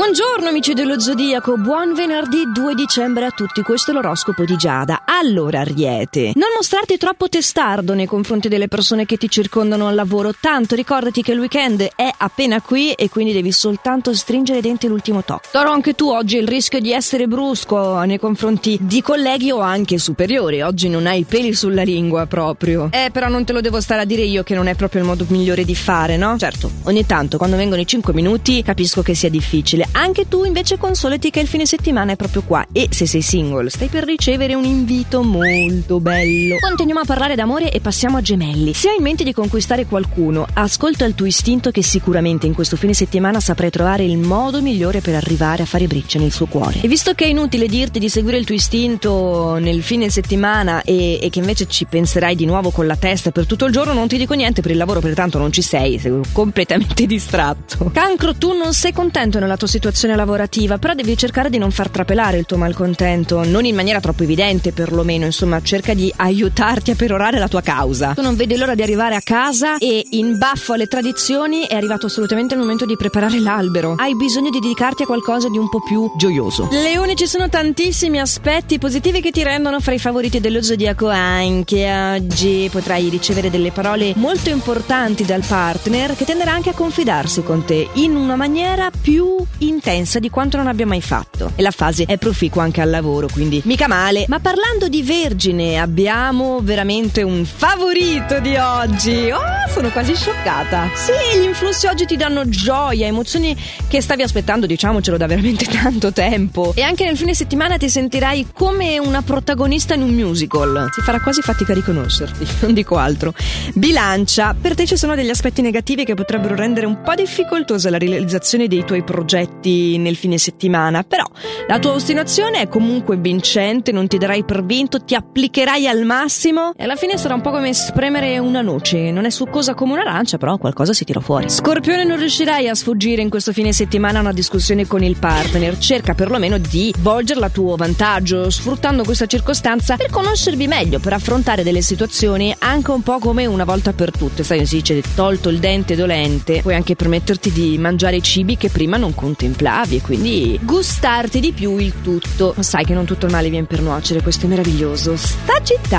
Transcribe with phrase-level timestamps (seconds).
[0.00, 5.02] Buongiorno amici dello Zodiaco, buon venerdì 2 dicembre a tutti, questo è l'oroscopo di Giada.
[5.04, 10.74] Allora, Ariete, mostrarti troppo testardo nei confronti delle persone che ti circondano al lavoro, tanto
[10.74, 15.24] ricordati che il weekend è appena qui e quindi devi soltanto stringere i denti l'ultimo
[15.24, 15.48] tocco.
[15.50, 19.96] Toro, anche tu oggi il rischio di essere brusco nei confronti di colleghi o anche
[19.96, 22.90] superiori, oggi non hai peli sulla lingua proprio.
[22.92, 25.06] Eh, però non te lo devo stare a dire io che non è proprio il
[25.06, 26.36] modo migliore di fare, no?
[26.36, 29.88] Certo, ogni tanto quando vengono i 5 minuti capisco che sia difficile.
[29.92, 33.70] Anche tu invece consolati che il fine settimana è proprio qua e se sei single
[33.70, 36.49] stai per ricevere un invito molto bello.
[36.58, 38.74] Continuiamo a parlare d'amore e passiamo a gemelli.
[38.74, 42.76] Se hai in mente di conquistare qualcuno, ascolta il tuo istinto che sicuramente in questo
[42.76, 46.80] fine settimana saprai trovare il modo migliore per arrivare a fare breccia nel suo cuore.
[46.80, 51.18] E visto che è inutile dirti di seguire il tuo istinto nel fine settimana e,
[51.20, 54.08] e che invece ci penserai di nuovo con la testa per tutto il giorno, non
[54.08, 57.90] ti dico niente per il lavoro perché tanto non ci sei, sei completamente distratto.
[57.92, 61.90] Cancro, tu non sei contento nella tua situazione lavorativa, però devi cercare di non far
[61.90, 66.94] trapelare il tuo malcontento, non in maniera troppo evidente perlomeno, insomma, cerca di aiutarti a
[66.94, 68.14] perorare la tua causa.
[68.14, 72.06] Tu non vedi l'ora di arrivare a casa e in baffo alle tradizioni è arrivato
[72.06, 73.94] assolutamente il momento di preparare l'albero.
[73.98, 76.68] Hai bisogno di dedicarti a qualcosa di un po' più gioioso.
[76.70, 82.14] Leone, ci sono tantissimi aspetti positivi che ti rendono fra i favoriti dello zodiaco anche
[82.14, 82.68] oggi.
[82.70, 87.88] Potrai ricevere delle parole molto importanti dal partner che tenderà anche a confidarsi con te
[87.94, 91.52] in una maniera più intensa di quanto non abbia mai fatto.
[91.54, 94.24] E la fase è proficua anche al lavoro, quindi mica male.
[94.28, 96.19] Ma parlando di Vergine, abbiamo
[96.62, 99.30] veramente un favorito di oggi.
[99.30, 100.90] Oh, sono quasi scioccata.
[100.94, 103.56] Sì, gli influssi oggi ti danno gioia, emozioni
[103.88, 106.72] che stavi aspettando, diciamocelo, da veramente tanto tempo.
[106.74, 110.90] E anche nel fine settimana ti sentirai come una protagonista in un musical.
[110.92, 113.32] Ti farà quasi fatica a riconoscerti, non dico altro.
[113.72, 117.98] Bilancia, per te ci sono degli aspetti negativi che potrebbero rendere un po' difficoltosa la
[117.98, 121.24] realizzazione dei tuoi progetti nel fine settimana, però
[121.66, 126.72] la tua ostinazione è comunque vincente, non ti darai per vinto, ti applicherai al massimo
[126.76, 130.38] e alla fine sarà un po' come spremere una noce, non è succosa come un'arancia,
[130.38, 131.48] però qualcosa si tira fuori.
[131.48, 135.78] Scorpione non riuscirai a sfuggire in questo fine settimana a una discussione con il partner,
[135.78, 141.62] cerca perlomeno di volgerla a tuo vantaggio, sfruttando questa circostanza per conoscervi meglio, per affrontare
[141.62, 145.60] delle situazioni anche un po' come una volta per tutte, sai, si dice tolto il
[145.60, 151.38] dente dolente, puoi anche permetterti di mangiare cibi che prima non contemplavi e quindi gustarti
[151.38, 152.56] di più il tutto.
[152.58, 155.14] Sai che non tutto il male viene per nuocere, questo è meraviglioso.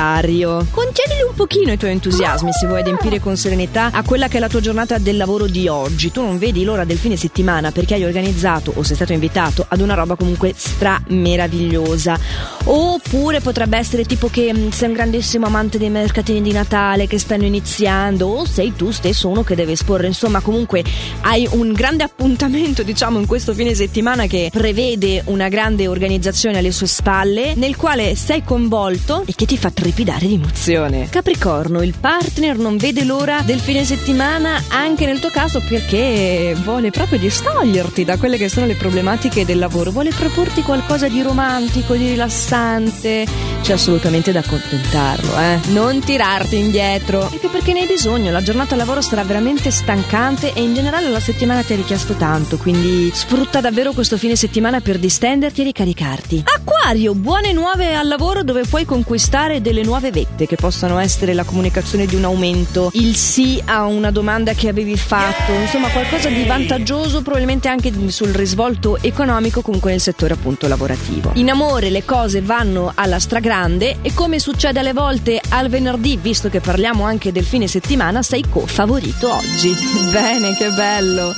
[0.02, 4.38] Sagittario, contienili un pochino i tuoi entusiasmi se vuoi adempiere con serenità a quella che
[4.38, 6.12] è la tua giornata del lavoro di oggi.
[6.12, 9.80] Tu non vedi l'ora del fine settimana perché hai organizzato o sei stato invitato ad
[9.80, 12.18] una roba comunque stra meravigliosa.
[12.64, 17.20] Oppure potrebbe essere tipo che mm, sei un grandissimo amante dei mercatini di Natale che
[17.20, 20.08] stanno iniziando o sei tu stesso uno che deve esporre.
[20.08, 20.84] Insomma, comunque
[21.22, 26.72] hai un grande appuntamento, diciamo, in questo fine settimana che prevede una grande organizzazione alle
[26.72, 31.10] sue spalle, nel quale sei coinvolto e che ti fa trepidare di emozione.
[31.10, 36.92] Capricorno, il partner non vede l'ora del fine settimana anche nel tuo caso perché vuole
[36.92, 41.96] proprio distoglierti da quelle che sono le problematiche del lavoro, vuole proporti qualcosa di romantico,
[41.96, 43.28] di rilassante.
[43.62, 45.60] C'è assolutamente da accontentarlo, eh.
[45.72, 47.24] Non tirarti indietro.
[47.24, 51.10] Anche perché ne hai bisogno, la giornata al lavoro sarà veramente stancante e in generale
[51.10, 55.64] la settimana ti ha richiesto tanto, quindi Sfrutta davvero questo fine settimana per distenderti e
[55.66, 56.44] ricaricarti.
[56.46, 61.44] Acquario, buone nuove al lavoro dove puoi conquistare delle nuove vette che possano essere la
[61.44, 66.44] comunicazione di un aumento, il sì a una domanda che avevi fatto, insomma qualcosa di
[66.44, 71.32] vantaggioso probabilmente anche sul risvolto economico comunque nel settore appunto lavorativo.
[71.36, 76.50] In amore le cose vanno alla stragrande e come succede alle volte al venerdì, visto
[76.50, 79.74] che parliamo anche del fine settimana, sei co-favorito oggi.
[80.12, 81.34] Bene, che bello!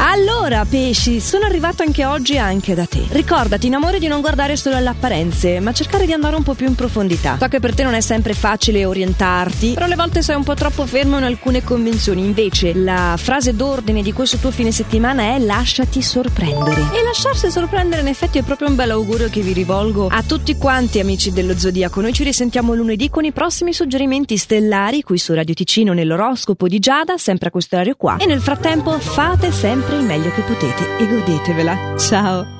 [0.00, 3.04] Allora, pesci, sono arrivato anche oggi anche da te.
[3.08, 6.54] Ricordati, in amore, di non guardare solo alle apparenze, ma cercare di andare un po'
[6.54, 7.36] più in profondità.
[7.40, 10.54] So che per te non è sempre facile orientarti, però alle volte sei un po'
[10.54, 12.24] troppo fermo in alcune convenzioni.
[12.24, 16.80] Invece, la frase d'ordine di questo tuo fine settimana è lasciati sorprendere.
[16.94, 20.56] E lasciarsi sorprendere, in effetti, è proprio un bel augurio che vi rivolgo a tutti
[20.56, 22.00] quanti, amici dello Zodiaco.
[22.00, 26.78] Noi ci risentiamo lunedì con i prossimi suggerimenti stellari qui su Radio Ticino nell'oroscopo di
[26.78, 28.16] Giada, sempre a questo orario qua.
[28.18, 31.96] E nel frattempo, fate sempre sempre il meglio che potete e godetevela.
[31.96, 32.56] Ciao!